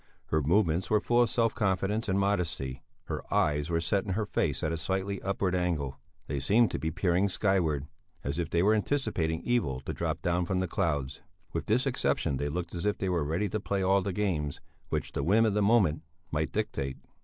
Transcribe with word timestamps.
Her 0.29 0.41
movements 0.41 0.89
were 0.89 0.99
full 0.99 1.21
of 1.21 1.29
self 1.29 1.53
confidence 1.53 2.09
and 2.09 2.17
modesty; 2.19 2.81
her 3.03 3.21
eyes 3.31 3.69
were 3.69 3.79
set 3.79 4.03
in 4.03 4.13
her 4.13 4.25
face 4.25 4.63
at 4.63 4.71
a 4.71 4.77
slightly 4.79 5.21
upward 5.21 5.53
angle; 5.53 5.99
they 6.25 6.39
seemed 6.39 6.71
to 6.71 6.79
be 6.79 6.89
peering 6.89 7.29
skyward 7.29 7.85
as 8.23 8.39
if 8.39 8.49
they 8.49 8.63
were 8.63 8.73
anticipating 8.73 9.43
evil 9.43 9.79
to 9.81 9.93
drop 9.93 10.23
down 10.23 10.45
from 10.45 10.59
the 10.59 10.67
clouds; 10.67 11.21
with 11.53 11.67
this 11.67 11.85
exception 11.85 12.37
they 12.37 12.49
looked 12.49 12.73
as 12.73 12.87
if 12.87 12.97
they 12.97 13.09
were 13.09 13.23
ready 13.23 13.47
to 13.49 13.59
play 13.59 13.83
all 13.83 14.01
the 14.01 14.11
games 14.11 14.59
which 14.89 15.11
the 15.11 15.21
whim 15.21 15.45
of 15.45 15.53
the 15.53 15.61
moment 15.61 16.01
might 16.31 16.51
dictate. 16.51 16.97